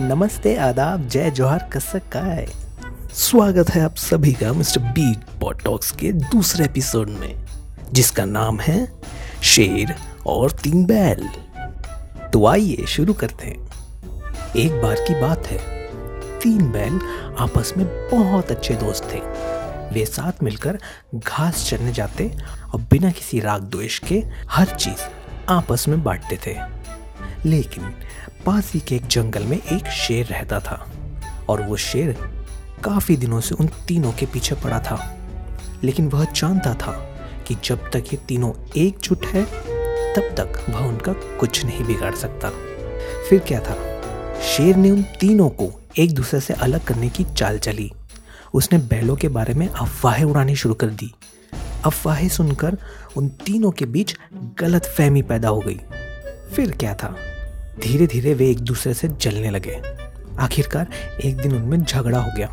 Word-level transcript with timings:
नमस्ते, 0.00 0.54
आदाब, 0.56 1.08
जय 1.08 1.30
जोहर 1.30 1.58
कसकाय 1.72 2.46
स्वागत 3.12 3.70
है 3.70 3.82
आप 3.82 3.96
सभी 3.96 4.32
का 4.32 4.52
मिस्टर 4.52 4.80
बिग 4.80 5.38
बॉट 5.40 5.62
टॉक्स 5.62 5.90
के 5.90 6.12
दूसरे 6.12 6.64
एपिसोड 6.64 7.08
में, 7.08 7.44
जिसका 7.92 8.24
नाम 8.24 8.60
है 8.60 8.76
शेर 9.42 9.94
और 10.26 10.50
तीन 10.50 10.84
बैल। 10.84 11.28
तो 12.32 12.46
आइए 12.46 12.86
शुरू 12.86 13.12
करते 13.12 13.46
हैं। 13.46 14.52
एक 14.56 14.82
बार 14.82 14.96
की 15.00 15.20
बात 15.20 15.46
है, 15.46 15.58
तीन 16.40 16.70
बैल 16.72 16.98
आपस 17.38 17.72
में 17.76 17.86
बहुत 18.10 18.50
अच्छे 18.50 18.74
दोस्त 18.74 19.08
थे। 19.12 19.20
वे 19.94 20.06
साथ 20.06 20.42
मिलकर 20.42 20.78
घास 21.14 21.66
चरने 21.70 21.92
जाते 21.92 22.30
और 22.74 22.80
बिना 22.80 23.10
किसी 23.10 23.40
राग 23.40 23.62
द्वेष 23.62 23.98
के 23.98 24.22
हर 24.50 24.66
चीज़ 24.66 25.08
आपस 25.48 25.88
में 25.88 26.02
बांटते 26.04 26.38
थे। 26.46 26.83
लेकिन 27.46 27.94
पास 28.46 28.72
ही 28.72 28.80
के 28.80 28.96
एक 28.96 29.06
जंगल 29.06 29.42
में 29.42 29.62
एक 29.62 29.86
शेर 29.86 30.26
रहता 30.26 30.60
था 30.60 30.92
और 31.48 31.62
वो 31.62 31.76
शेर 31.76 32.12
काफ़ी 32.84 33.16
दिनों 33.16 33.40
से 33.40 33.54
उन 33.54 33.66
तीनों 33.66 34.12
के 34.12 34.26
पीछे 34.26 34.54
पड़ा 34.54 34.80
था। 34.80 35.16
लेकिन 35.84 36.08
वह 36.08 36.24
जानता 36.24 36.74
था 36.74 36.92
कि 37.46 37.56
जब 37.64 37.90
तक 37.90 38.04
ये 38.12 38.16
तीनों 38.16 38.52
एकजुट 38.76 39.26
है, 39.26 39.44
तब 40.14 40.22
तक 40.22 40.66
वह 40.70 40.80
उनका 40.80 41.12
कुछ 41.12 41.64
नहीं 41.64 41.84
बिगाड़ 41.84 42.14
सकता। 42.14 42.50
फिर 43.28 43.38
क्या 43.38 43.60
था? 43.60 44.02
शेर 44.42 44.76
ने 44.76 44.90
उन 44.90 45.02
तीनों 45.02 45.48
को 45.48 45.80
एक 45.98 46.14
दूसरे 46.14 46.40
से 46.40 46.54
अलग 46.54 46.84
करने 46.84 47.08
की 47.08 47.24
चाल 47.24 47.58
चली। 47.58 47.92
उसने 48.54 48.78
बैलों 48.78 49.16
के 49.16 49.28
बारे 49.28 49.54
में 49.54 49.68
अफवाहें 49.68 50.24
उड़ानी 50.24 50.56
शुरू 50.56 50.74
कर 50.74 50.86
दी। 50.86 51.14
अफवाहें 51.84 52.28
सुनकर 52.28 52.78
उन 53.16 53.28
तीनों 53.28 53.70
के 53.70 53.84
बीच 53.84 54.16
गलत 54.58 54.84
फहमी 54.84 55.22
पैदा 55.22 55.48
हो 55.48 55.60
गई। 55.60 55.80
फिर 56.56 56.70
क्या 56.70 56.94
था? 56.94 57.16
धीरे 57.82 58.06
धीरे 58.06 58.34
वे 58.34 58.48
एक 58.50 58.60
दूसरे 58.60 58.94
से 58.94 59.08
जलने 59.08 59.50
लगे। 59.50 59.80
आखिरकार 60.40 60.86
एक 61.24 61.36
दिन 61.36 61.52
उनमें 61.52 61.82
झगड़ा 61.82 62.18
हो 62.18 62.30
गया 62.36 62.48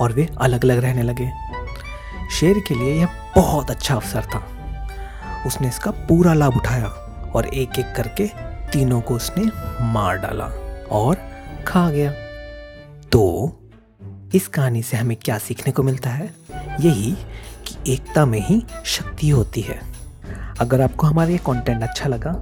और 0.00 0.12
वे 0.12 0.28
अलग 0.40 0.64
अलग 0.64 0.78
रहने 0.78 1.02
लगे। 1.02 1.30
शेर 2.40 2.58
के 2.58 2.74
लिए 2.74 2.94
यह 2.94 3.08
बहुत 3.36 3.70
अच्छा 3.70 3.94
अवसर 3.94 4.22
था। 4.24 4.44
उसने 5.46 5.68
इसका 5.68 5.90
पूरा 5.90 6.34
लाभ 6.34 6.56
उठाया 6.56 6.86
और 7.34 7.46
एक 7.46 7.78
एक 7.78 7.92
करके 7.96 8.26
तीनों 8.72 9.00
को 9.00 9.14
उसने 9.14 9.44
मार 9.84 10.16
डाला 10.16 10.44
और 10.90 11.16
खा 11.66 11.90
गया। 11.90 12.12
तो 13.12 13.54
इस 14.34 14.48
कहानी 14.48 14.82
से 14.82 14.96
हमें 14.96 15.16
क्या 15.16 15.38
सीखने 15.38 15.72
को 15.72 15.82
मिलता 15.82 16.10
है? 16.10 16.34
यही 16.80 17.16
कि 17.66 17.92
एकता 17.92 18.26
में 18.26 18.40
ही 18.46 18.62
शक्ति 18.84 19.28
होती 19.28 19.60
है। 19.60 19.80
अगर 20.60 20.80
आपको 20.80 21.06
हमारा 21.06 21.30
ये 21.30 21.38
कंटेंट 21.38 21.82
अच्छा 21.82 22.08
लगा 22.08 22.32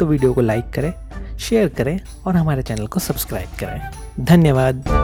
तो 0.00 0.06
वीडियो 0.06 0.32
को 0.32 0.40
लाइक 0.40 0.70
करें 0.70 0.92
शेयर 1.40 1.68
करें 1.68 2.00
और 2.26 2.36
हमारे 2.36 2.62
चैनल 2.62 2.86
को 2.86 3.00
सब्सक्राइब 3.00 3.48
करें। 3.60 3.90
धन्यवाद। 4.24 4.99